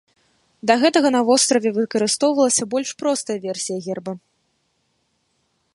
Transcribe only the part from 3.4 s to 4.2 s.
версія герба.